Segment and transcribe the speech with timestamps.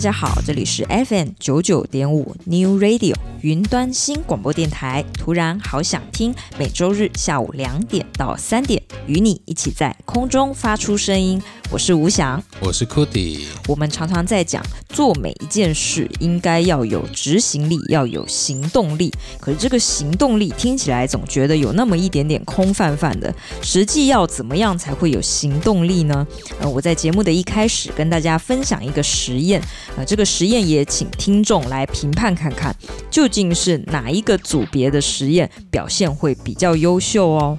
[0.00, 5.04] 大家好，这里是 FM 九九点五 New Radio 云端新广播电台。
[5.12, 11.42] 突然好想听，每周日下午两点到三点，与你一起在空中发出声音。
[11.72, 13.44] 我是吴翔，我是 Cody。
[13.68, 19.12] 我们常常在讲，做每一件事应该要有执行力，要有行动力。
[19.38, 23.32] 可是这个行动力听起来总觉得有那么一点点空泛泛的。
[23.62, 26.26] 实际要怎么样才会有行动力呢？
[26.58, 29.62] 呃，我在节目的一开始跟大家分享一个实验，
[29.96, 32.74] 呃，这个实验也请听众来评判看看，
[33.12, 37.56] 究竟是哪一个组别的实验表现会比较优秀哦。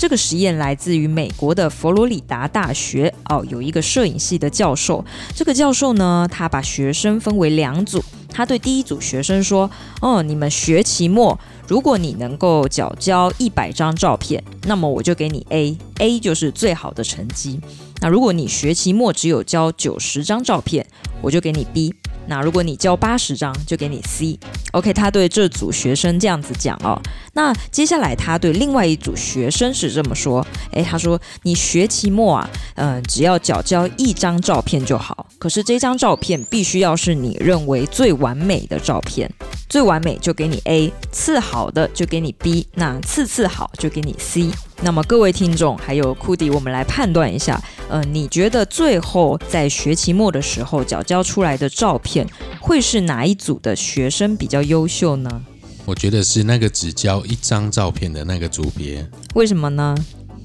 [0.00, 5.04] 这个实验来自于美国的佛罗里达大学哦，有一个摄影系的教授。
[5.34, 8.02] 这个教授呢，他把学生分为两组。
[8.30, 17.60] 他对第一组学生说：“哦，你们学期末，如果你能够缴交一百张照片，那么我就给你 A，A 就是最好的成绩。
[18.00, 20.86] 那如果你学期末只有交九十张照片，
[21.20, 21.94] 我就给你 B。”
[22.26, 24.38] 那如果你交八十张，就给你 C。
[24.72, 27.00] OK，他对这组学生这样子讲哦。
[27.32, 35.26] 那接下来他对另外一组学生是这么说：诶，他说你学期末啊，嗯、只要缴交一张照片就好。
[35.38, 39.30] 可是这张照片必须要是你认为最完美的照片，
[39.70, 44.50] 最完美就给你 A，次好的就给你 B，那次次好就给你 C。
[44.82, 52.26] 那么各位听众还有库迪，我们来判断一下，呃，你觉得最后在学期末的时候缴交出来的照片，
[52.58, 55.40] 会是哪一组的学生比较优秀呢？
[55.84, 59.08] 我觉得是那个只交一张照片的那个组别。
[59.36, 59.94] 为什么呢？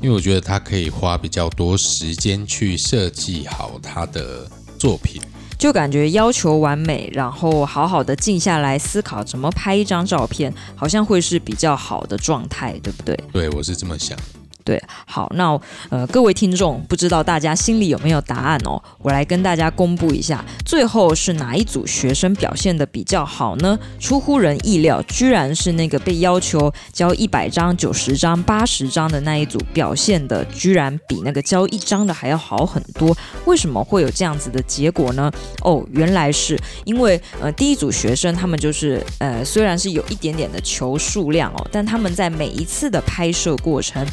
[0.02, 4.48] 因为我觉得他可以花比较多时间去设计好他的
[4.78, 5.20] 作品。
[5.58, 13.18] 就感觉要求完美，然后好好的静下来思考怎么拍一张照片，好像会是比较好的状态，对不对？
[13.32, 14.18] 对，我是这么想。
[14.66, 15.58] 对，好，那
[15.90, 18.82] 呃，各位听众，不知道大家心里有没有答案哦？
[18.98, 23.78] 我来跟大家公布一下，最后是哪一组学生表现得比较好呢？
[24.00, 33.16] 出乎人意料，居然是那个被要求交一百张、九十张、八十张的那一组表现的，居然比那个交一张的还要好很多。
[33.46, 35.32] 为什么会有这样子的结果呢？
[35.62, 44.04] 哦，原来是因为呃，第一组学生他们就是呃，虽然是有一点点的球数量哦，但他们在每一次的拍摄过程。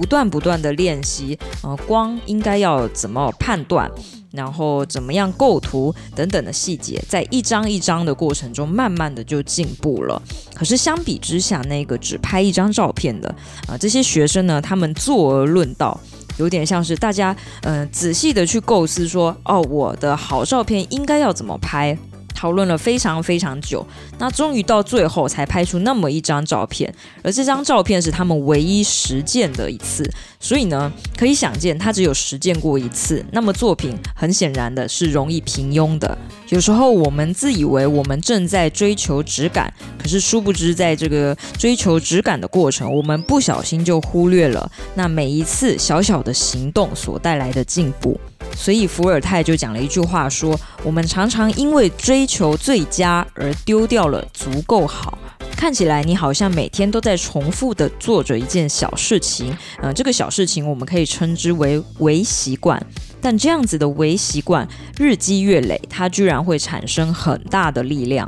[0.00, 3.90] 不断不断的练习，呃，光应该要怎么判断，
[4.32, 10.20] 然后怎么样构图等等的细节，在一张一张的过程中，慢慢的就进步了。
[10.54, 13.28] 可是相比之下，那个只拍一张照片的
[13.68, 16.00] 啊，这些学生呢，他们坐而论道，
[16.38, 21.94] 有点像是大家嗯，仔细的去构思说，哦，我的好照片应该要怎么拍。
[22.32, 23.86] 讨论了非常非常久，
[24.20, 30.08] 那终于到最后才拍出那么一张照片，而这张照片是他们唯一实践的一次，
[30.38, 36.16] 所以呢，可以想见他只有实践过一次，那么作品很显然的是容易平庸的。
[36.50, 48.20] 有时候我们自以为我们正在追求质感，可是殊不知在这个追求质感的过程，我们不小心就忽略了那每一次小小的行动所带来的进步。
[48.56, 55.18] 所以伏尔泰就讲了一句话说：“我们常常因为追求最佳而丢掉了足够好。”
[55.56, 62.82] 看起来你好像每天都在重复的做着一件小事情，嗯，这个小事情我们可以称之为微习惯。
[63.20, 64.66] 但这样子的微习惯
[64.98, 68.26] 日积月累，它居然会产生很大的力量。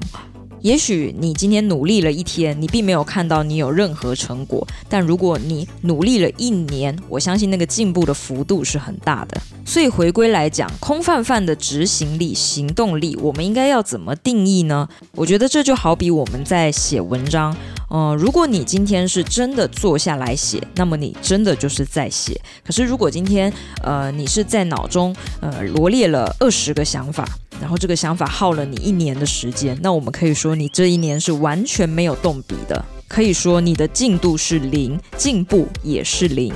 [0.63, 4.67] 也许你今天努力了一天，你并没有看到你有任何成果。
[4.89, 9.41] 但如果你努力了一年，我相信那个进步的幅度是很大的。
[9.67, 14.89] 所以回归来讲，空泛泛的执行力、行动力，我们应该要怎么定义呢？
[15.17, 17.53] 我觉得这就好比我们在写文章，
[17.91, 22.41] 嗯、呃，如果你今天是真的坐下来写，那么你真的就是在写。
[22.65, 27.29] 可是如果今天，呃，你是在脑中，呃，罗列了二十个想法。
[27.61, 36.53] 然后这个想法耗了你一年的时间，那我们可以说你这一年是完全没有动笔的，可以说你的进度是零，进步也是零。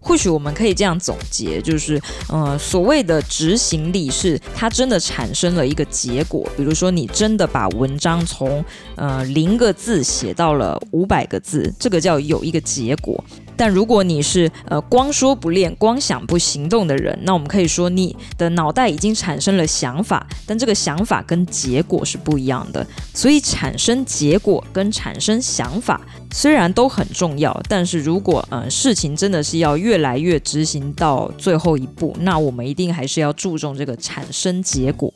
[0.00, 8.64] 或许我们可以这样总结，就是，呃，所谓的执行力是它真的产生了一个结果，比如说你真的把文章从
[8.94, 13.22] 呃零个字写到了五百个字，这个叫有一个结果。
[13.58, 22.86] 但如果你是呃光说不练、光想不行动的人，那我们可以说你的脑袋已经产生了想法，但这个想法跟结果是不一样的。
[23.12, 26.00] 所以产生结果跟产生想法
[26.32, 35.12] 虽然都很重要，但是如果呃事情真的是要越来越执行到最后一步，那我们一定还是要注重这个产生结果。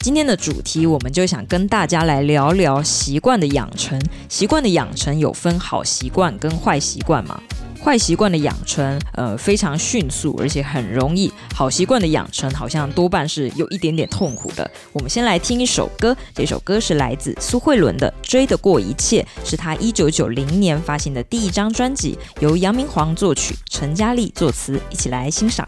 [0.00, 4.00] 今天的主题，我们就想跟大家来聊聊习惯的养成。
[4.28, 7.40] 习惯的养成有分好习惯跟坏习惯吗？
[7.86, 14.68] 坏习惯的养成，呃，非常迅速，而且很容易；好习惯的养成，好像多半是有一点点痛苦的。
[14.92, 25.64] 我们先来听一首歌，这首歌是来自苏慧伦的《追得过一切》，是她一九九零年发行的第一张专辑，由杨明煌作曲，陈嘉丽作词，一起来欣赏。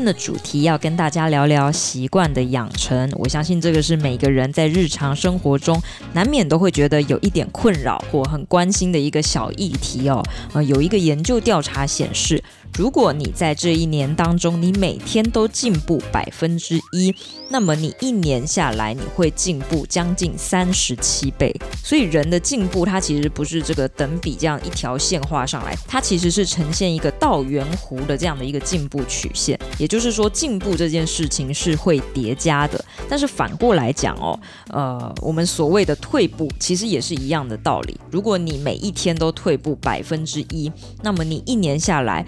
[0.00, 3.12] 天的主题要跟大家聊聊习惯的养成。
[3.16, 5.78] 我相信这个是每个人在日常生活中
[6.14, 10.22] 难免都会觉得有一点困扰或很关心的一个小议题哦。
[10.54, 12.42] 呃，有一个研究调查显示，
[12.76, 17.14] 如果你在这一年当中你每天都进步百分之一，
[17.48, 21.54] 那么你一年下来你会进步将近三十七倍。
[21.84, 29.58] 所以人的进步它其实不是这个等比这样一条线画上来，它其实是呈现一个倒圆弧的这样的一个进步曲线。
[29.78, 32.82] 也就是说，进步这件事情是会叠加的。
[33.08, 37.98] 但是反过来讲哦，呃，我们所谓的退步，其实也是一样的道理。
[38.10, 40.70] 如果你每一天都退步百分之一，
[41.02, 42.24] 那么你一年下来，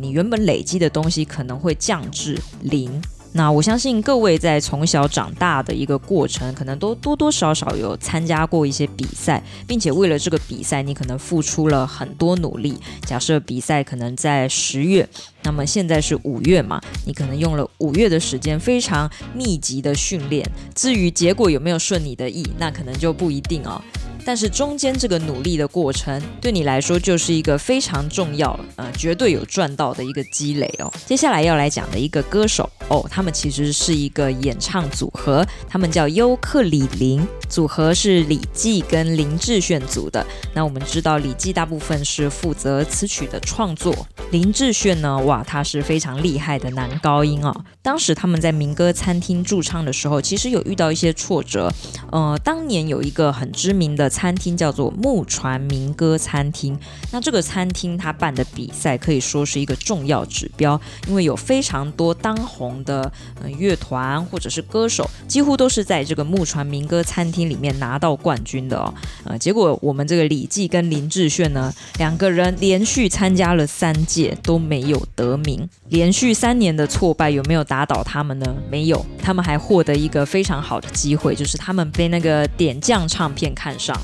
[0.00, 3.00] 你原本累积的东西可能会降至零。
[3.32, 12.76] 那我相信各位在从小长大的一个过程，可能都多多少少有参加过一些比赛，并且为了这个比赛，你可能付出了很多努力。
[13.02, 15.08] 假设比赛可能在十月，
[15.44, 20.44] 那么现在是五月嘛，你可能用了五月的时间，非常密集的训练。
[20.74, 23.80] 至于结果有没有顺你的意，那可能就不一定哦。
[24.24, 30.92] 但是中间这个努力的过程，对你来说就是一个非常重要，呃，绝对有赚到的一个积累哦。
[31.06, 37.26] 接下来要来讲的一个歌手哦，他们其实是一个演唱组合，他们叫优客李林。
[37.48, 40.24] 组合是李骥跟林志炫组的。
[40.54, 47.52] 那我们知道李骥大部分是负责词曲的创作，林志炫呢，哇，他是非常厉害的男高音哦。
[47.82, 51.72] 当时他们在民歌餐厅驻唱的时候，其实有遇到一些挫折。
[52.12, 56.78] 呃，当年有一个很知名的餐厅叫做木船民歌餐厅，
[57.12, 63.10] 那这个餐厅他办的比赛可以说是一个重要指标，因为有非常多当红的
[63.42, 67.40] 呃乐团或者是歌手，几乎都是在这个木船民歌餐厅。
[67.50, 78.54] 里面拿到冠军的哦，呃，结果我们这个李记跟林志炫呢，两个人连续参加了三届都没有得名，连续三年的挫败有没有打倒他们呢？
[78.70, 83.96] 没有，他们还获得一个非常好的机会，就是他们被那个点将唱片看上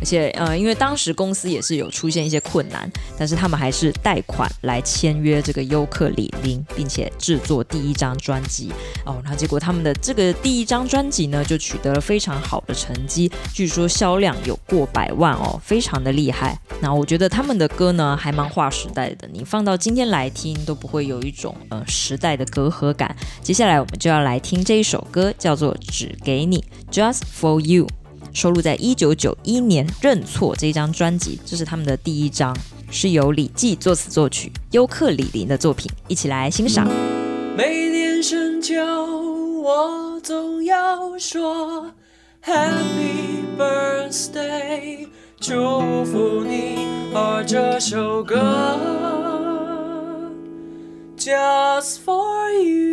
[0.00, 8.72] 而且呃，因为当时公司也是有出现一些困难，但是他们还是贷款来签约这个优客李林，并且制作第一张专辑
[9.04, 16.58] 哦，然后结果他们的这个第一张专辑呢，就取得了非常好的成绩，据说销量有过百万哦，非常的厉害。
[16.80, 23.14] 那我觉得他们的歌呢，还蛮划时代的，你放到今天来听都不会有一种呃时代的隔阂感。
[23.40, 27.86] 接下来我们就要来听这一首歌，叫做《只给你》（Just for You），
[28.32, 32.56] 收录在一九九一年《认错》这一张专辑，这是他们的第一张，
[32.90, 36.88] 是由李骥作词作曲，优客李林的作品，一起来欣赏。
[37.56, 38.74] 每年深秋，
[39.62, 41.90] 我总要说。
[42.44, 45.06] Happy birthday，
[45.38, 46.74] 祝福你，
[47.14, 48.36] 而这首歌
[51.16, 52.91] Just for you。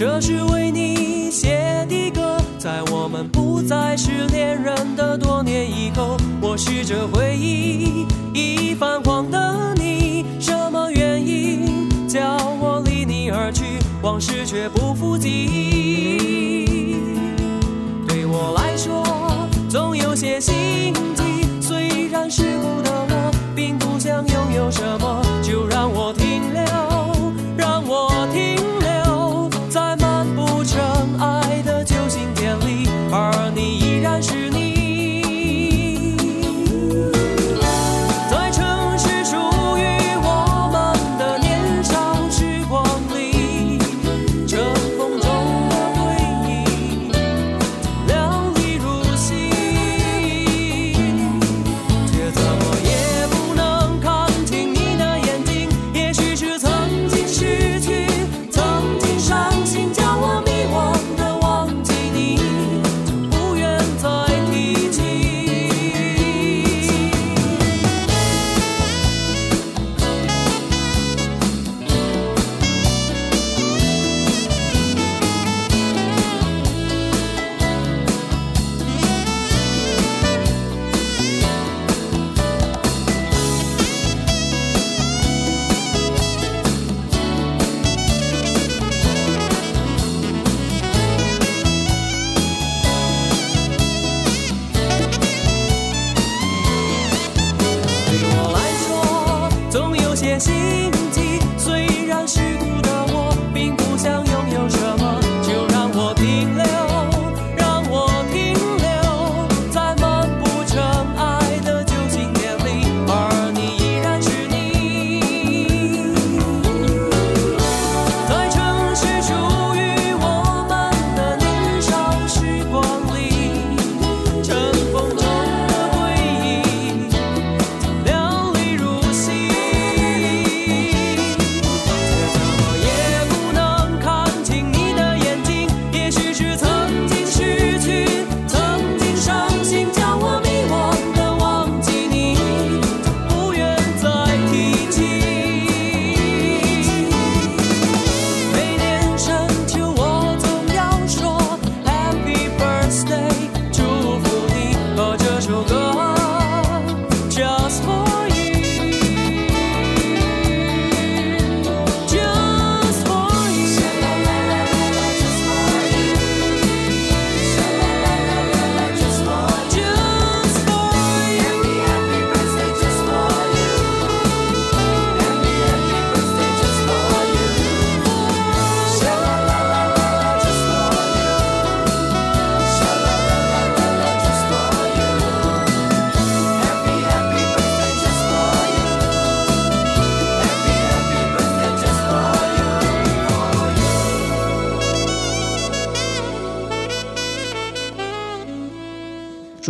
[0.00, 2.38] 这是为你写的歌。
[2.56, 13.78] 在我们不再是恋人的多年以后，我试着回忆已泛黄的你，什么原因叫我离你而去？
[14.00, 16.96] 往事却不复记忆。
[18.08, 19.04] 对我来说，
[19.68, 21.44] 总有些心悸。
[21.60, 25.22] 虽然世故的我，并不想拥有什么，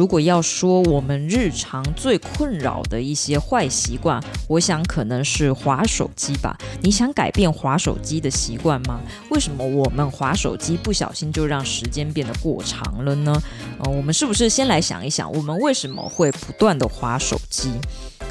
[0.00, 6.56] 如果要说我们日常最困扰的一些坏习惯，我想可能是划手机吧。
[6.80, 8.98] 你想改变划手机的习惯吗？
[9.28, 13.42] 为什么我们划手机不小心就让时间变得过长了呢？
[13.80, 17.68] 呃，我们是不是先来想一想，我们为什么会不断地划手机？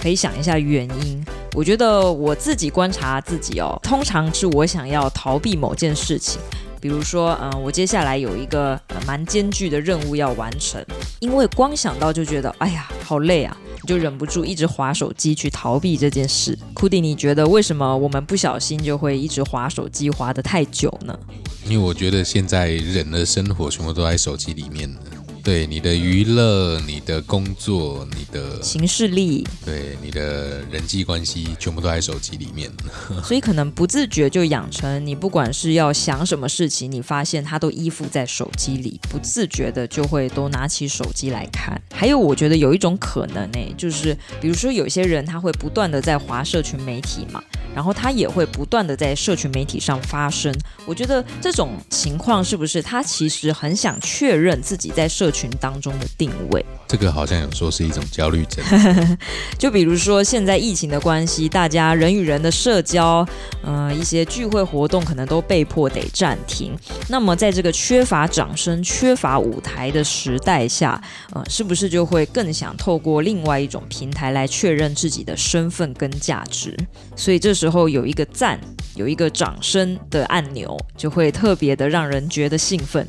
[0.02, 1.24] 可以想一下原因。
[1.54, 6.42] 我觉得我自己观察自己哦，通常是我想要逃避某件事情。
[6.82, 10.84] 比如说，嗯、我接下来有一个、蛮艰巨的任务要完成，
[11.20, 16.58] 因为光想到就觉得，哎呀，好累啊，你就忍不住一直划手机去逃避这件事。
[16.74, 21.18] 库迪，你觉得为什么我们不小心就会一直划手机划得太久呢？
[21.66, 24.90] 因为我觉得现在人的生活全部都在手机里面。
[25.44, 32.72] 对你的娱乐、你的工作、你的行事力，对你的人际关系，全部都在手机里面。
[33.24, 41.82] 所以可能不自觉就养成你不管是要想什么事情，你发现它都依附在手机里，不自觉的就会都拿起手机来看。
[41.92, 47.42] 还有，我觉得有一种可能呢，就是比如说有些人他会不断的在划社群媒体嘛，
[47.74, 50.54] 然后他也会不断的在社群媒体上发声。
[50.86, 58.62] 我觉得这种情况是不是他其实很想确认自己在社群群当中的定位，这个好像有说是一种焦虑症。
[59.58, 63.26] 就比如说现在疫情的关系，大家人与人的社交，
[63.64, 66.78] 呃，一些聚会活动可能都被迫得暂停。
[67.08, 76.76] 那么在这个缺乏掌声、缺乏舞台的时代下，呃，是不是就会更想透过另外一种平台来确认自己的身份跟价值？
[77.16, 78.60] 所以这时候有一个赞，
[78.96, 83.08] 有一个掌声的按钮，就会特别的让人觉得兴奋。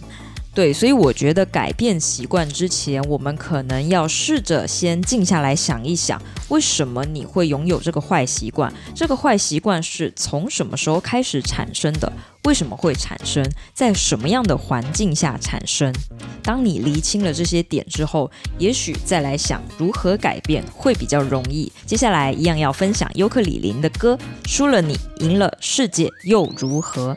[0.52, 8.72] 对，所以我觉得改变习惯之前，我们可能要试着先静下来想一想，为什么你会拥有这个坏习惯？
[8.94, 12.12] 这个坏习惯是从什么时候开始产生的？
[12.44, 13.48] 为什么会产生？
[13.72, 15.94] 在什么样的环境下产生？
[16.42, 21.70] 当你厘清了这些点之后，也许再来想如何改变会比较容易。
[21.86, 27.16] 接下来一样要分享尤克里林的歌，输了你，赢了世界又如何？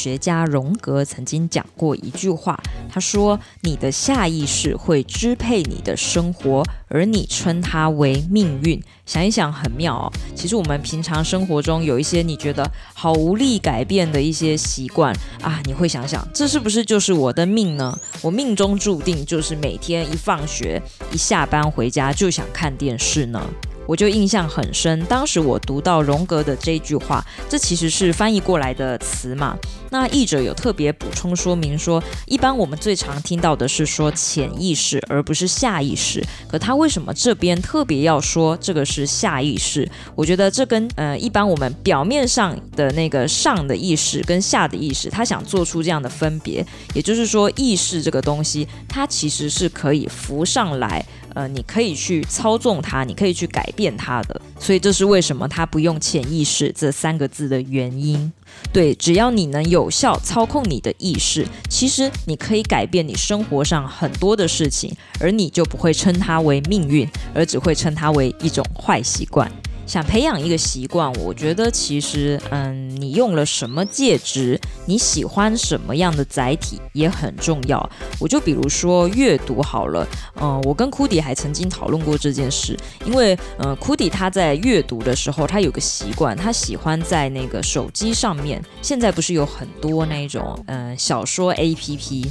[0.00, 2.58] 学家荣格曾经讲过一句话，
[2.88, 10.12] 他说：“你的下意识会支配你的生活，而你称它为命运。”想一想，很妙哦。
[10.34, 17.98] 其实我们平常生活中有一些你觉得好无力改变的一些习惯啊，你会想想，这是不是就是我的命呢？
[18.22, 20.80] 我命中注定就是每天一放学、
[21.12, 23.46] 一下班回家就想看电视呢？
[23.90, 29.58] 我就印象很深，当时我读到荣格的这句话，这其实是翻译过来的词嘛。
[29.90, 36.24] 那译者有特别补充说明说，一般我们最常听到的是说潜意识，而不是下意识。
[36.48, 39.90] 可他为什么这边特别要说这个是下意识？
[40.14, 51.04] 我觉得这跟呃一般我们表面上的那个上的意识跟下的意识，他想做出这样的分别，也就是说意识这个东西，它其实是可以浮上来。
[51.34, 58.32] 呃，你可以去操纵它，你可以去改变它的，所以这是为什么它不用潜意识这三个字的原因。
[58.72, 69.50] 对，只要你能有效操控你的意识，其实你可以改变你生活上很多的事情，而你就不会称它为命运，而只会称它为一种坏习惯。
[69.90, 77.90] 想培养一个习惯，我觉得其实，嗯，你用了什么介质，你喜欢什么样的载体也很重要。
[78.20, 80.06] 我就比如说阅读好了，
[80.40, 92.28] 嗯，我跟库迪还曾经讨论过这件事，因为，嗯，库迪他在阅读的时候，他有个习惯，他喜欢在那个手机上面，现在不是有很多那种，嗯，小说 APP。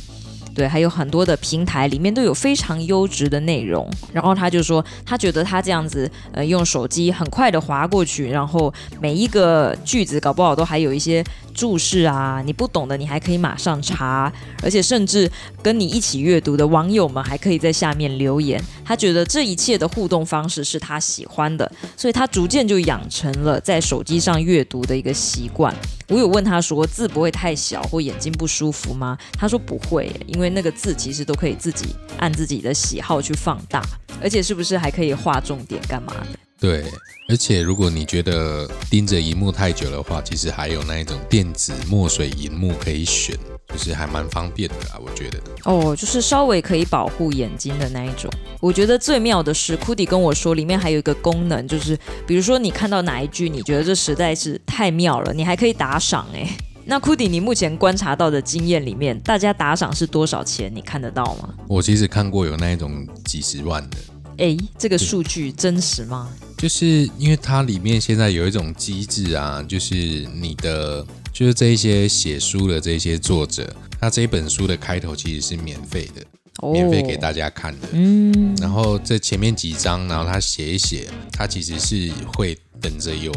[0.59, 3.89] 对，还有很多的平台里面都有非常优质的内容。
[4.11, 11.23] 然后他就说，他觉得他这样子，呃，用手机很快的划过去，然后每一个句子搞不好都还有一些
[11.59, 14.31] 注释啊，你不懂的你还可以马上查，
[14.63, 15.29] 而且甚至
[15.61, 18.63] 跟你一起阅读的网友们还可以在下面留言。
[18.85, 25.75] 他觉得这一切的互动方式是他喜欢的，所以他逐渐就养成了在手机上阅读的一个习惯。
[26.07, 29.17] 我有问他说，字不会太小或眼睛不舒服吗？
[29.33, 33.83] 他说不会，因为那个字其实都可以自己按自己的喜好去放大，
[34.21, 36.38] 而且是不是还可以画重点干嘛的？
[36.59, 36.83] 对，
[37.29, 43.33] 而且如果你觉得盯着荧幕太久的话，其实还有那一种电子墨水荧幕可以选，
[43.69, 45.39] 就是还蛮方便的啊，我觉得。
[45.63, 48.29] 哦，就是稍微可以保护眼睛的那一种。
[48.59, 56.45] 我觉得最妙的是库迪跟我说，里面还有一个功能，就是比如说你看到哪一句，你觉得这实在是太妙了，你还可以打赏诶。
[56.83, 60.69] 那库迪，你目前观察到的经验里面，大家打赏是多少钱？
[60.75, 61.53] 你看得到吗？
[61.67, 63.97] 我其实看过有那一种几十万的。
[64.39, 66.33] 诶，这个数据真实吗？
[66.57, 69.95] 就是因为它里面现在有一种机制啊，就是
[70.33, 76.25] 你的，就是这一些写书的这些作者，他这一本书的开头其实是免费的。
[76.73, 83.31] 免费给大家看的，嗯，然后这前面几章，然后他写一写，他其实是会等着有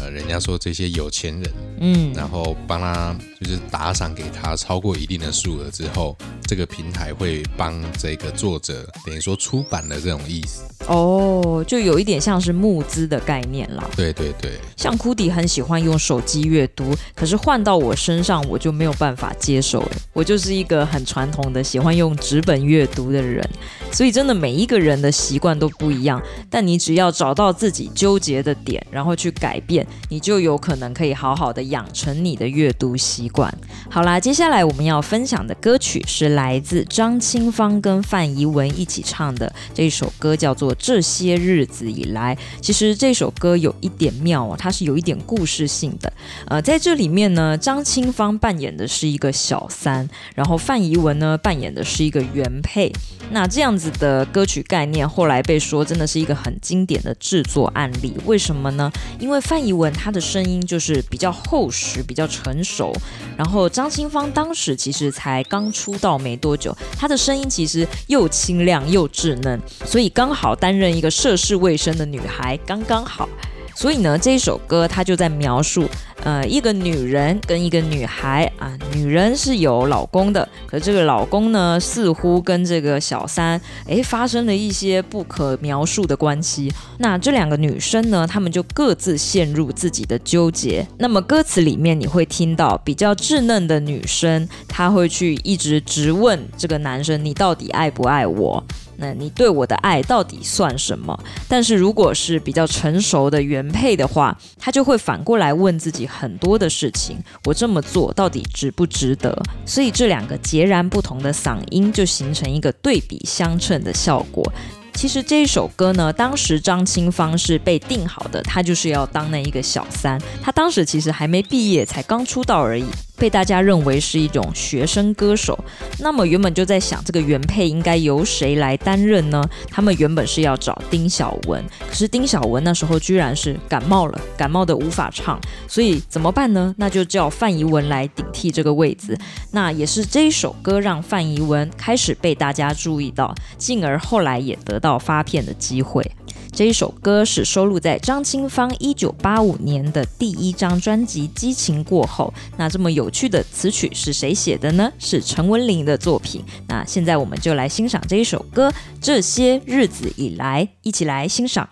[0.00, 10.62] 呃，人家说这些有钱人，嗯，然后帮他就是打赏给他超过一定的数额之后，这个平台会帮这个作者等于说出版的这种意思。
[10.86, 13.88] 哦，就有一点像是募资的概念啦。
[13.94, 19.90] 对对对，像库迪很喜欢用手机阅读，可是换到我身上我就没有办法接受了。
[20.12, 23.48] 我就是一个很传统的喜欢用纸本阅读的人，
[23.92, 26.20] 所以真的每一个人的习惯都不一样。
[26.48, 33.52] 但你只要找到自己纠结的点，然后去改变，你就有可能可以好好的养成你的阅读习惯。
[33.90, 40.70] 好啦，接下来我们要分享的歌曲是来自张清芳跟范怡文一起唱的这首歌，叫做。
[40.78, 46.10] 这些日子以来，其实这首歌有一点妙啊，它是有一点故事性的。
[46.46, 52.90] 呃，在这里面呢，张清芳扮演的是一个小三，然后范怡文呢扮演的是一个原配。
[53.32, 58.14] 那这样子的歌曲概念，后来被说真的是一个很经典的制作案例。
[58.26, 58.92] 为什么呢？
[59.18, 62.92] 因为范怡文他的声音就是比较厚实、比较成熟，
[63.38, 73.26] 然后张清芳当时其实才刚出道没多久，她的声音其实又清亮又稚嫩，所以刚好担任一个涉世未深的女孩，刚刚好。
[73.74, 75.88] 所以呢，这一首歌它就在描述，
[76.22, 86.70] 呃，一个女人跟一个女孩啊，女人是有老公的，可这个老公呢，似乎跟这个小三，诶，发生了一些不可描述的关系。
[86.98, 90.86] 那这两个女生呢，她们就各自陷入自己的纠结。
[90.98, 98.62] 那么歌词里面你会听到比较稚嫩的女生，她会去一直直问这个男生，你到底爱不爱我？
[99.02, 101.18] 那你对我的爱到底算什么？
[101.48, 109.40] 但是如果是比较成熟的原配的话，他就会反过来问自己很多的事情：我这么做到底值不值得？
[109.64, 114.52] 所以这两个截然不同的嗓音就形成一个对比相称的效果。
[114.92, 120.20] 其实这一首歌呢，当时张清芳是被定好的，她就是要当那一个小三。
[120.42, 122.84] 她当时其实还没毕业，才刚出道而已。
[123.20, 125.56] 被大家认为是一种学生歌手。
[125.98, 129.44] 那么原本就在想，这个原配应该由谁来担任呢？
[129.70, 136.74] 他们原本是要找丁晓雯，可是丁晓雯那时候居然是感冒了，感冒的无法唱，所以怎么办呢？
[136.78, 139.18] 那就叫范怡文来顶替这个位置。
[139.50, 146.10] 那也是这一首歌让范怡文开始被大家注意到，进而后来也得到发片的机会。
[146.52, 152.32] 这一首歌是收录在张清芳一九八五年的第一张专辑《激情过后》。
[152.58, 154.92] 那这么有趣的词曲是谁写的呢？
[154.98, 156.44] 是陈文玲的作品。
[156.68, 158.68] 那现在我们就来欣赏这一首歌
[159.00, 161.68] 《这些日子以来》，一起来欣赏。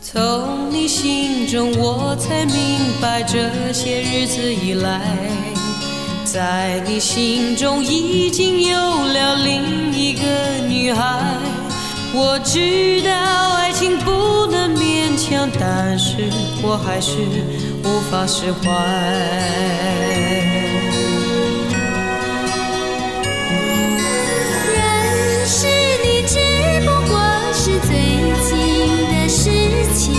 [0.00, 0.55] 从
[0.86, 5.00] 心中，我才明白，这些日子以来，
[6.24, 10.22] 在你心中已经有了另一个
[10.68, 11.20] 女孩。
[12.14, 13.10] 我知道
[13.56, 16.30] 爱情不能勉强，但是
[16.62, 17.18] 我还是
[17.82, 18.62] 无法释怀。
[25.44, 25.66] 是
[26.02, 26.38] 你，只
[26.80, 27.18] 不过
[27.52, 27.90] 是最
[28.48, 28.52] 近
[29.08, 29.50] 的事
[29.94, 30.14] 情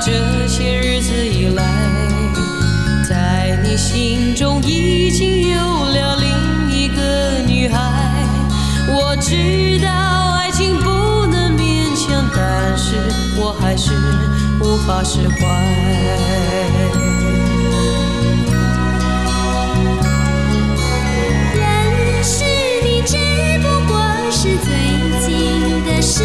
[0.00, 1.62] 这些日子以来，
[3.08, 7.78] 在你心中已经有了另一个女孩。
[8.88, 9.88] 我知道
[10.34, 12.96] 爱情不能勉强，但是
[13.38, 13.92] 我还是
[14.60, 15.38] 无法释怀。
[21.54, 22.44] 认识
[22.82, 23.16] 你只
[23.60, 23.96] 不过
[24.30, 24.68] 是最
[25.24, 26.22] 近的事。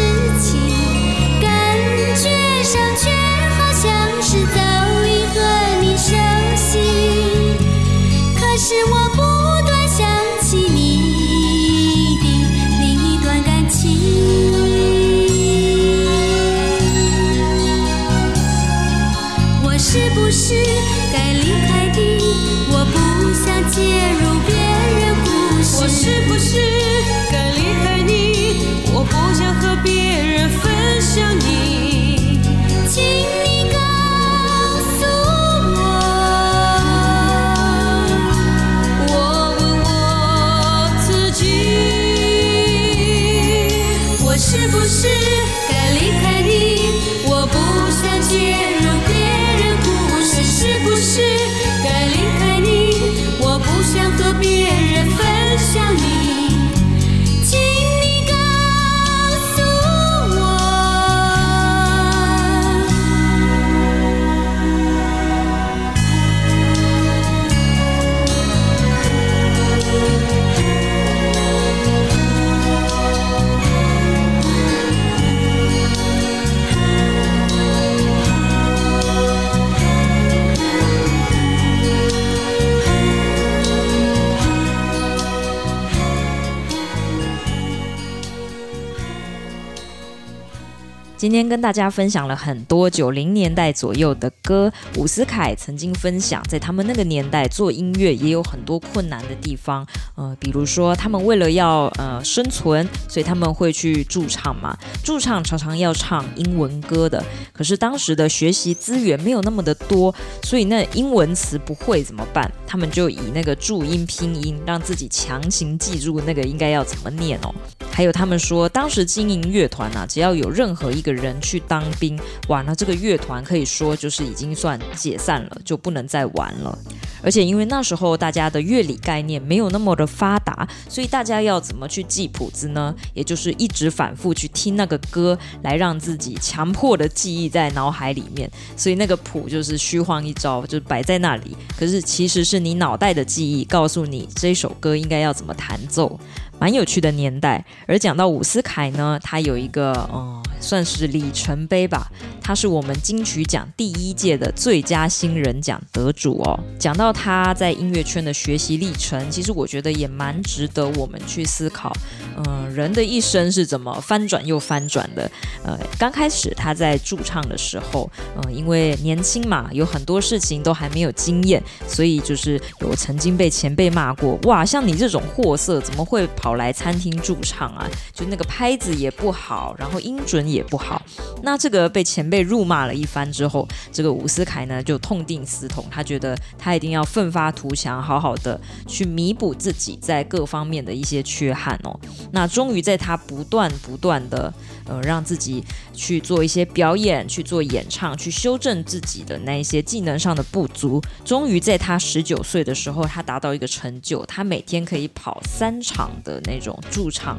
[91.20, 94.72] 今天跟大家分享了很多九零年代左右的歌。
[94.96, 99.86] 伍思凯曾经分享，在他们那个年代做音乐也有很多困难的地方。
[100.14, 104.74] 呃，比如说他们为了要呃生存，所以他们会去驻唱嘛。
[105.04, 112.50] 驻唱常常要唱英文歌的，可是当时的学习资源没有那么的多，所以那英文词不会怎么办？
[112.66, 117.54] 他们就以那个注音拼音，让自己强行记住那个应该要怎么念哦。
[117.92, 126.76] 还有他们说，当时经营乐团啊，只要有任何一个个人去当兵，完了这个乐团可以说就是已经算解散了，就不能再玩了。
[127.22, 132.94] 而且因为那时候大家的乐理概念没有那么的发达，所以大家要怎么去记谱子呢？
[133.12, 138.50] 也就是一直反复去听那个歌，来让自己强迫的记忆在脑海里面。
[138.74, 141.54] 所以那个谱就是虚晃一招，就摆在那里。
[141.78, 146.18] 可是其实是你脑袋的记忆告诉你这首歌应该要怎么弹奏。
[146.60, 152.12] 蛮有趣的年代，而讲到伍思凯呢，他有一个嗯，算是里程碑吧。
[152.42, 156.60] 他是我们金曲奖第一届的最佳新人奖得主哦。
[156.78, 161.90] 讲到他在音乐圈的学习历程，其实我觉得也蛮值得我们去思考。
[162.36, 165.30] 嗯，人的一生是怎么翻转又翻转的？
[165.64, 176.49] 呃，刚开始他在驻唱的时候，嗯，因为年轻嘛，有很多事情都还没有经验，所以就是有曾经被前辈骂过，哇，像你这种货色，怎么会跑？
[176.50, 181.00] 跑来餐厅驻唱啊，就那个拍子也不好，然后音准也不好。
[181.42, 191.98] 那这个被前辈辱骂了一番之后，这个伍思凯呢就痛定思痛，他觉得他一定要奋发图强，好好的去弥补自己在各方面的一些缺憾哦。
[192.32, 194.52] 那终于在他不断不断的
[194.86, 206.38] 呃让自己去做一些表演，去做演唱，去修正自己的那一些技能上的不足，终于在他十九岁的时候，他达到一个成就，他每天可以跑三场的。
[206.46, 207.38] 那种驻唱，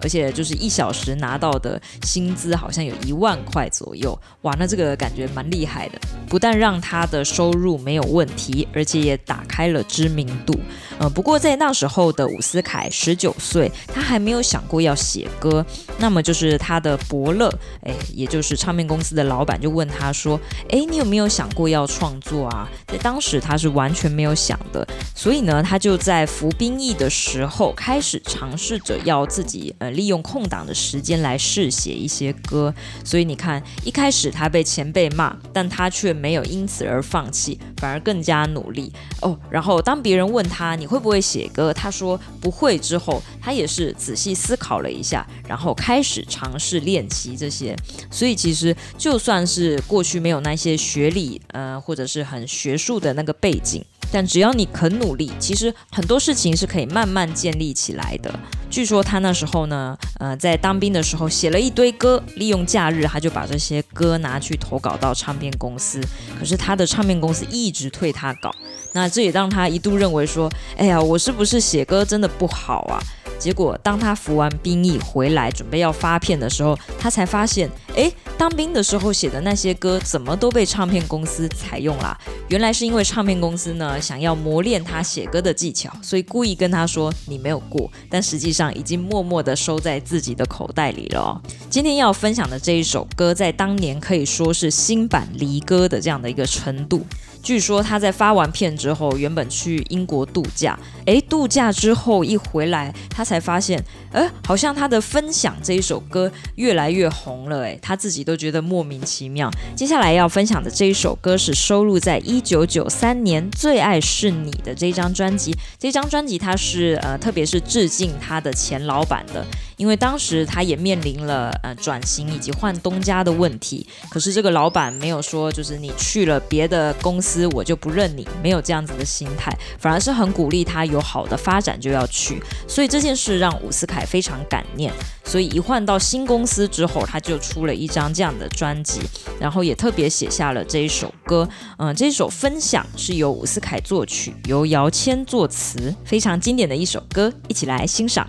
[0.00, 5.98] 而且就是一小时拿到的薪资好像有一万块左右，哇，那这个感觉蛮厉害的。
[6.28, 10.58] 不但让他的收入没有问题，而且也打开了知名度。
[10.98, 15.64] 呃，不过在那时候的伍思凯十九岁，他还没有想过要写歌。
[15.98, 17.48] 那么就是他的伯乐，
[17.82, 20.38] 哎，也就是唱片公司的老板就问他说
[20.70, 32.74] ：“哎，你有没有想过要创作啊？”在当时他是完全没有想的，所以呢，他就在服兵役的时候开始尝试着要自己利用空档的时间来试写一些歌。
[33.04, 39.38] 所以你看，一开始他被前辈骂，但他却没有因此而放弃，反而更加努力哦。
[39.50, 47.76] 然后当别人问他你会不会写歌，他说不会之后，他也是仔细思考了一下，然后开始尝试练习这些。
[48.10, 53.84] 所以其实就算是过去没有那些学历，呃，或者是很学术的那个背景。
[54.10, 58.32] 但只要你肯努力，其实很多事情是可以慢慢建立起来的。
[58.70, 66.00] 据说他那时候呢，呃，在当兵的时候写了一堆歌，利用假日他就把这些歌拿去投稿到唱片公司。
[66.38, 68.54] 可是他的唱片公司一直退他稿，
[68.92, 73.00] 那这也让他一度认为说，哎呀，我是不是写歌真的不好啊？
[73.38, 82.16] 结果，当他服完兵役回来，准备要发片的时候，他才发现，诶，当兵的时候写的那些歌，怎么都被唱片公司采用了？
[82.48, 91.42] 原来是因为唱片公司呢，想要磨练他写歌的技巧，所以故意跟他说你没有过，但实际上已经默默地收在自己的口袋里了哦。
[91.68, 97.04] 今天要分享的这一首歌，在当年可以说是新版离歌的这样的一个程度。
[97.48, 103.82] 据说他在发完片之后，原本去英国度假，诶，度假之后一回来，他才发现，
[104.12, 109.50] 诶，好像他的分享这一首歌越来越红了，诶，他自己都觉得莫名其妙。
[109.74, 119.42] 接下来要分享的这一首歌是收录在一九九三年《最爱是你》的这张专辑，这张专辑它是呃，特别是致敬他的前老板的。
[119.78, 134.92] 因为当时他也面临了呃转型以及换东家的问题，可是这个老板没有说就是你去了别的公司我就不认你，没有这样子的心态，反而是很鼓励他有好的发展就要去，所以这件事让伍思凯非常感念，
[135.24, 139.00] 所以一换到新公司之后，他就出了一张这样的专辑，
[139.40, 141.48] 然后也特别写下了这一首歌，
[141.78, 148.28] 嗯，这首分享是由伍思凯作曲，由姚谦作词，非常经典的一首歌，一起来欣赏。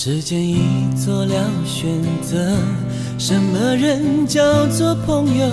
[0.00, 0.60] 时间已
[0.94, 1.90] 做了选
[2.22, 2.56] 择，
[3.18, 5.46] 什么人叫做朋友？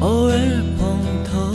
[0.00, 0.36] 偶尔
[0.78, 1.50] 碰头，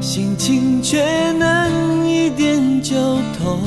[0.00, 2.96] 心情却能一点就
[3.38, 3.60] 通。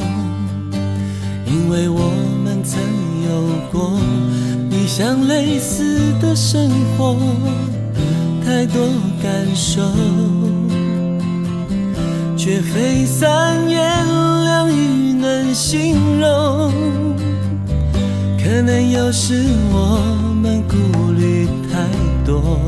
[1.46, 2.12] 因为我
[2.44, 2.82] 们曾
[3.30, 4.00] 有过
[4.68, 7.16] 你像类似的生活，
[8.44, 8.82] 太多
[9.22, 9.84] 感受，
[12.46, 13.82] 却非三言
[14.44, 15.14] 两语。
[15.14, 16.72] 能形容，
[18.38, 19.34] 可能有时
[19.72, 20.76] 我们顾
[21.14, 21.90] 虑太
[22.24, 22.60] 多。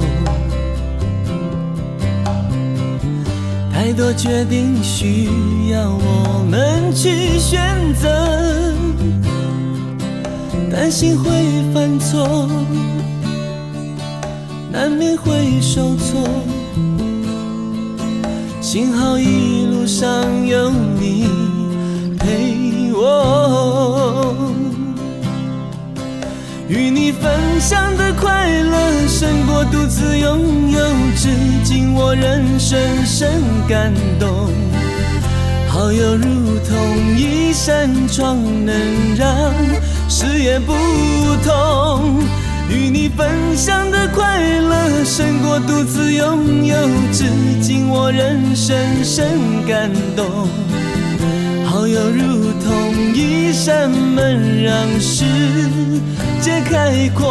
[3.72, 8.74] 太多决定需要我们去选择，
[10.72, 11.30] 担心会
[11.72, 12.50] 犯错，
[14.72, 16.28] 难免会受挫。
[18.70, 21.26] 幸好一路上有你
[22.20, 24.36] 陪我。
[26.68, 30.80] 与你分享的快乐胜过独自拥有，
[31.16, 31.30] 至
[31.64, 34.52] 今我仍深深感动。
[35.70, 38.76] 好友如同一扇窗，能
[39.16, 39.54] 让
[40.10, 40.74] 视野不
[41.42, 42.22] 同。
[42.70, 46.76] 与你分享的快乐胜过独自拥有，
[47.12, 47.26] 至
[47.62, 50.48] 今我仍深深感动。
[51.66, 55.24] 好友如同一扇门，让世
[56.42, 57.26] 界开阔。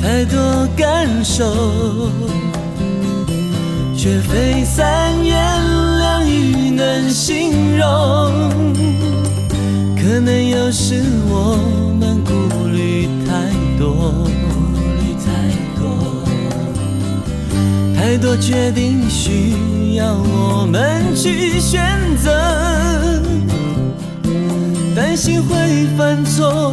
[0.00, 2.10] 太多感受，
[3.96, 5.36] 却非三言
[5.98, 7.86] 两语能形容。
[9.96, 11.56] 可能有时我
[12.00, 12.32] 们顾
[12.68, 13.32] 虑太
[13.78, 14.24] 多，
[15.24, 15.28] 太
[15.78, 16.24] 多，
[17.94, 22.30] 太多决定需要我们去选择。
[24.94, 26.72] 担心会犯错，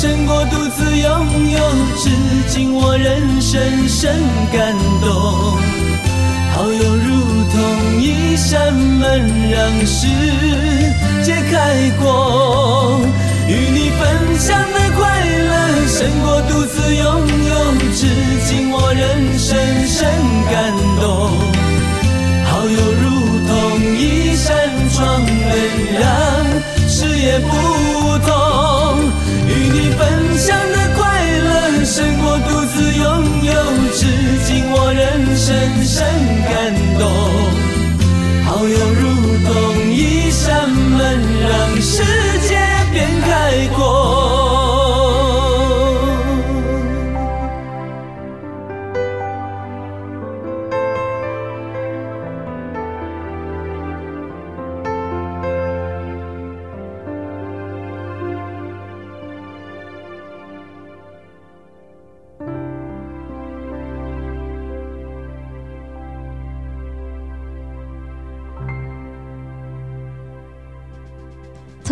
[0.00, 1.58] 胜过独自拥有，
[1.96, 2.10] 至
[2.46, 4.14] 今我仍深深
[4.52, 5.10] 感动。
[6.54, 10.06] 好友如同一扇门，让世
[11.24, 13.00] 界开阔。
[13.48, 15.52] 与你分享的快乐
[15.88, 17.04] 胜过独自拥
[17.48, 18.06] 有，至
[18.46, 20.06] 今我仍深深
[20.48, 21.32] 感动。
[22.44, 23.04] 好友如
[23.48, 24.78] 同一扇。
[24.90, 25.30] 窗能
[26.00, 26.02] 让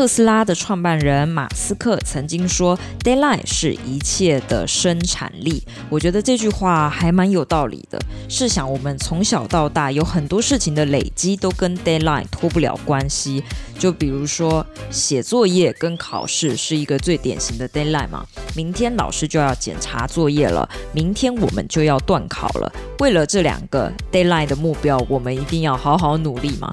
[0.07, 8.00] 特斯拉的创办人马斯克曾经说：“Deadline 是一切的生产力。”我觉得这句话还蛮有道理的。
[8.28, 13.42] 试想，我们从小到大有很多事情的累积都跟 Deadline 脱不了关系。
[13.80, 18.24] 就比如说写作业跟考试是一个最典型的 Deadline 嘛。
[18.54, 22.72] 明天老师就要检查作业了，明天我们就要段考了。
[23.00, 26.72] 为了这两个 Deadline 的目标，我们一定要好好努力嘛。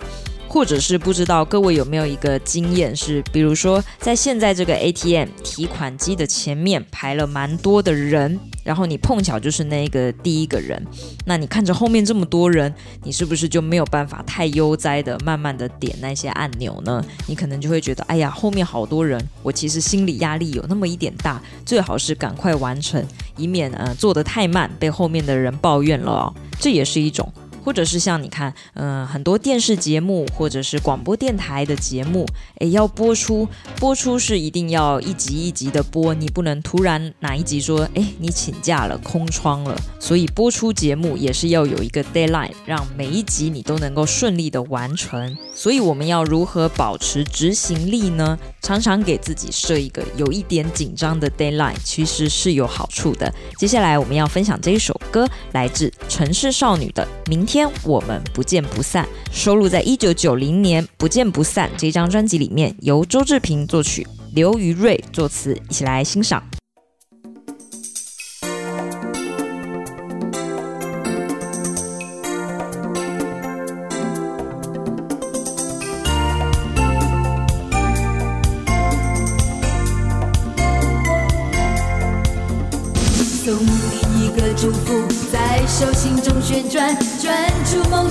[0.53, 10.79] 或者是不知道各位有没有一个经验是，比如说在现在这个 ATM 提款机的前面排了蛮多的人，然后你碰巧就是那个第一个人，
[11.25, 12.71] 那你看着后面这么多人，
[13.03, 17.03] 你是不是就没有办法太悠哉的慢慢的点那些按钮呢？
[17.25, 23.03] 你可能就会觉得，哎呀，后面好多人，我其实心理压力有那么一点大，最好是赶快完成，
[23.37, 26.33] 以免呃做得太慢被后面的人抱怨了哦。
[26.59, 27.27] 这也是一种。
[27.63, 32.25] 或者是像你看，嗯、很多电视节目或者是广播电台的节目，
[32.59, 33.47] 诶，要播出
[33.79, 45.37] 播出是一定要一集一集的播，你不能突然哪一集说，诶，你请假了，空窗了，所以播出节目也是要有一个 deadline，让每一集你都能够顺利的完成。
[45.53, 48.37] 所以我们要如何保持执行力呢？
[48.63, 53.31] 常常给自己设一个有一点紧张的 deadline，其实是有好处的。
[53.57, 66.41] 接下来我们要分享这一首歌，来自城市少女的《明天我们不见不散》，收录在一九九零年《不见不散》这张专辑里面，由周志平作曲，刘余瑞作词，一起来欣赏。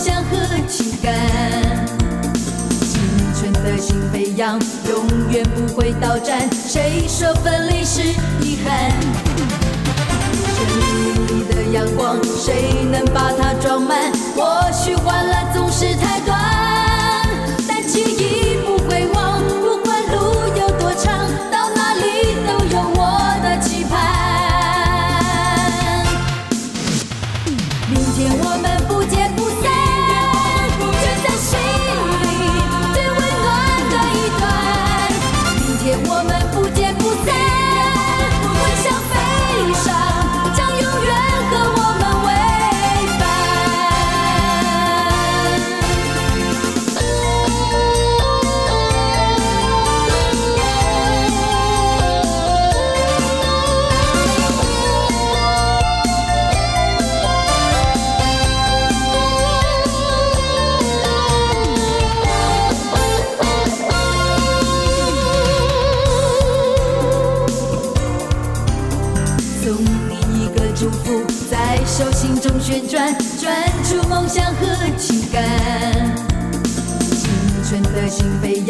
[0.02, 0.36] 想和
[0.66, 1.14] 情感。
[2.80, 3.00] 青
[3.38, 8.02] 春的心飞扬永远不会到站，谁说分离是
[8.40, 8.90] 遗憾？
[10.44, 10.66] 生
[10.98, 14.10] 命里的阳光，谁能把它装满？
[14.34, 16.71] 或许欢乐总是太短。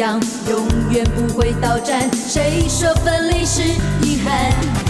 [0.03, 3.61] 永远不会到站，谁说分离是
[4.01, 4.82] 遗憾？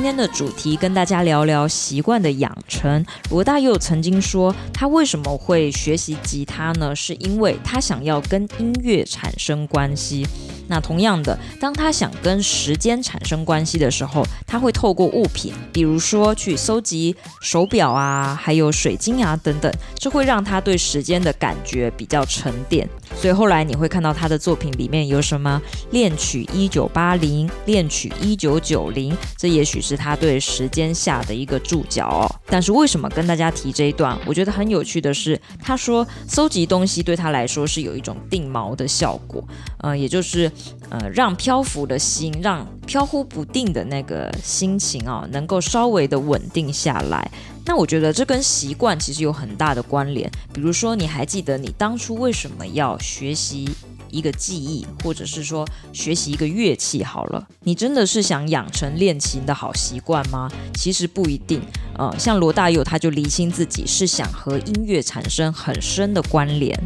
[0.00, 3.04] 今天的主题跟大家聊聊习惯的养成。
[3.28, 6.96] 罗大佑曾经说，他为什么会学习吉他呢？
[6.96, 10.26] 是因为他想要跟音乐产生关系。
[10.70, 22.88] 那同样的，当他想跟时间产生关系的时候，他会透过物品，比如说去搜集手表啊，还有水晶啊等等，这会让他对时间的感觉比较沉淀。
[23.16, 25.60] 所以后来你会看到他的作品里面有什么
[25.90, 32.30] 恋曲一九八零、恋曲一九九零，这也许是他对时间下的一个注脚哦。
[32.46, 34.16] 但是为什么跟大家提这一段？
[34.24, 39.42] 我觉得很有趣的是，他说搜集东西对他来说是有一种定锚的效果，
[39.78, 40.50] 呃，也就是
[40.90, 47.30] 呃让漂浮的心，让飘忽不定的那个心情啊、哦，能够稍微的稳定下来。
[47.66, 50.28] 那我觉得这跟习惯其实有很大的关联。
[50.52, 53.68] 比如说，你还记得你当初为什么要学习
[54.10, 57.04] 一个技艺，或者是说学习一个乐器？
[57.04, 60.50] 好了，你真的是想养成练琴的好习惯吗？
[60.74, 61.60] 其实不一定。
[61.96, 66.76] 呃，像罗大佑他就厘清自己是想和音乐产生很深的关联。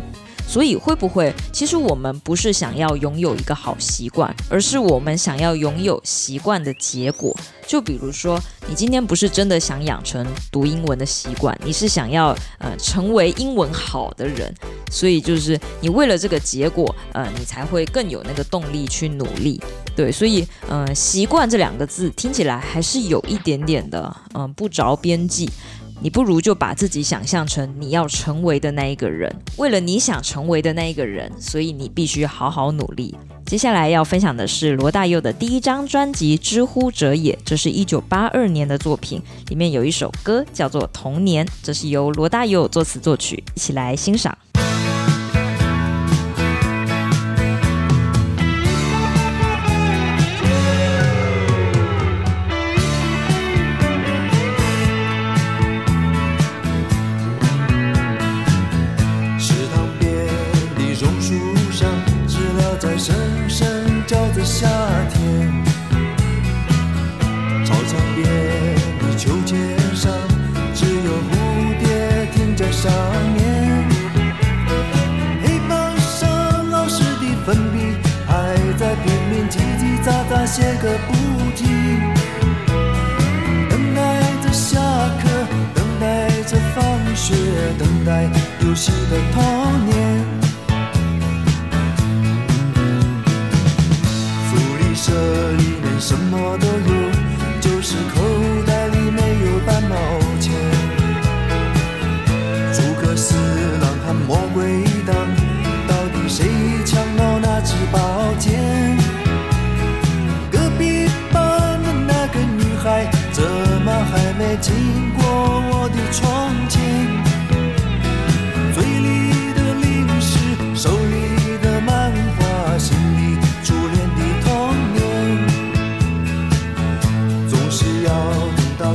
[0.46, 7.36] 所以会不会，其实我们不是想要拥有一个好习惯，而是我们想要拥有习惯的结果。
[7.66, 8.38] 就比如说，
[8.68, 14.54] 你今天不是真的想养成读英文的习惯，你是想要呃成为英文好的人。
[14.90, 19.60] 所以就是你为了这个结果，呃，你才会更有那个动力去努力。
[19.96, 25.50] 对，所以呃，习惯这两个字听起来还是有一点点的嗯、不着边际。
[26.00, 33.14] 你不如就把自己想象成你要成为的那一个人，为了你想成为的那一个人，所以你必须好好努力。
[33.46, 44.36] 接下来要分享的是罗大佑的第一张专辑《之乎者也》，这是一九八二年的作品，里面有一首歌叫做《童年》，这是由罗大佑作词作曲，一起来欣赏。
[80.54, 81.12] 写个不
[81.56, 81.66] 停，
[83.68, 84.00] 等待
[84.40, 84.78] 着下
[85.20, 85.28] 课，
[85.74, 86.84] 等待着放
[87.16, 87.34] 学，
[87.76, 88.30] 等待
[88.60, 89.42] 游戏的童
[89.84, 90.24] 年。
[94.46, 95.10] 福利社
[95.56, 97.10] 里面什么都有，
[97.60, 98.22] 就是口
[98.64, 99.96] 袋里没有半毛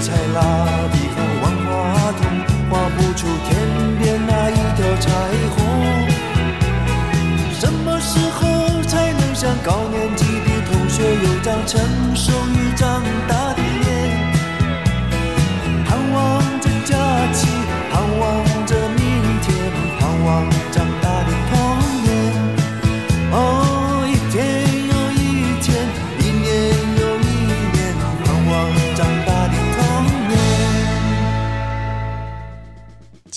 [0.00, 0.38] 在那
[0.92, 1.68] 地方，万花
[2.12, 2.20] 筒，
[2.70, 3.48] 画不出天
[3.98, 5.06] 边那一条彩
[5.54, 5.56] 虹。
[7.52, 11.78] 什么时候才能像高年级的同学，有张成
[12.16, 13.59] 熟与长大的？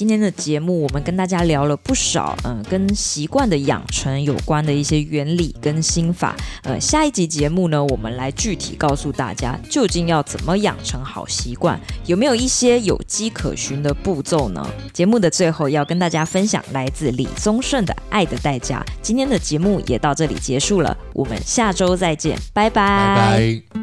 [0.03, 6.35] 今天的节目，我们跟大家聊了不少，嗯、跟习惯的养成有关的一些原理跟心法。
[6.63, 14.69] 呃，下一集节目呢，我们来具体告诉大家，究竟要怎么养成好习惯，有没有一些有迹可循的步骤呢？
[14.91, 18.83] 节目的最后要跟大家分享来自李宗盛的《爱的代价》。
[19.01, 23.82] 今天的节目也到这里结束了，我们下周再见，拜拜。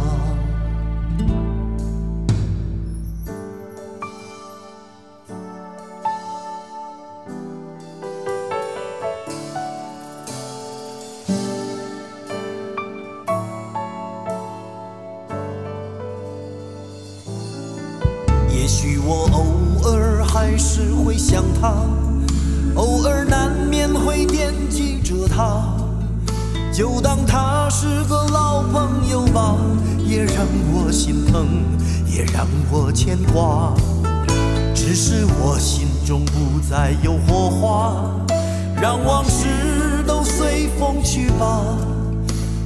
[39.05, 39.47] 往事
[40.05, 41.77] 都随风去吧。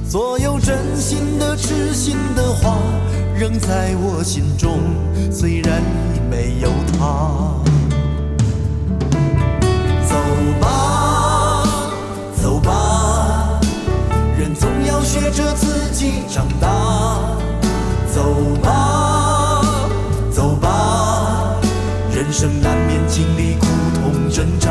[0.08, 2.76] 所有真心的、痴心的话，
[3.34, 4.78] 仍在我心中，
[5.30, 5.82] 虽然
[6.14, 7.52] 已没有他。
[10.08, 10.16] 走
[10.60, 11.64] 吧，
[12.40, 13.60] 走吧，
[14.38, 17.18] 人总要学着自己长大。
[18.14, 18.22] 走
[18.62, 19.62] 吧，
[20.30, 21.56] 走吧，
[22.14, 24.70] 人生难免经历苦痛挣扎。